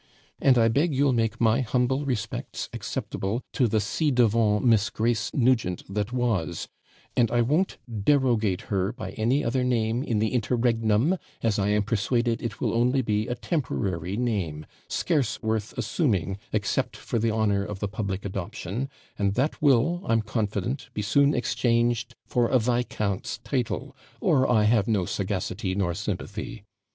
And 0.41 0.57
I 0.57 0.67
beg 0.67 0.95
you'll 0.95 1.13
make 1.13 1.39
my 1.39 1.61
humble 1.61 2.05
respects 2.07 2.69
acceptable 2.73 3.43
to 3.53 3.67
the 3.67 3.79
ci 3.79 4.09
devant 4.09 4.65
Miss 4.65 4.89
Grace 4.89 5.29
Nugent 5.31 5.83
that 5.93 6.11
was; 6.11 6.67
and 7.15 7.29
I 7.29 7.41
won't 7.43 7.77
DERROGATE 8.03 8.61
her 8.71 8.91
by 8.93 9.11
any 9.11 9.43
other 9.45 9.63
name 9.63 10.01
in 10.01 10.17
the 10.17 10.29
interregnum, 10.33 11.19
as 11.43 11.59
I 11.59 11.69
am 11.69 11.83
persuaded 11.83 12.41
it 12.41 12.59
will 12.59 12.73
only 12.73 13.03
be 13.03 13.27
a 13.27 13.35
temporary 13.35 14.17
name, 14.17 14.65
scarce 14.87 15.39
worth 15.43 15.77
assuming, 15.77 16.39
except 16.51 16.97
for 16.97 17.19
the 17.19 17.29
honour 17.29 17.63
of 17.63 17.77
the 17.77 17.87
public 17.87 18.25
adoption; 18.25 18.89
and 19.19 19.35
that 19.35 19.61
will, 19.61 20.01
I'm 20.07 20.23
confident, 20.23 20.89
be 20.95 21.03
soon 21.03 21.35
exchanged 21.35 22.15
for 22.25 22.47
a 22.47 22.57
viscount's 22.57 23.37
title, 23.43 23.95
or 24.19 24.49
I 24.49 24.63
have 24.63 24.87
no 24.87 25.05
sagacity 25.05 25.75
nor 25.75 25.93
sympathy. 25.93 26.63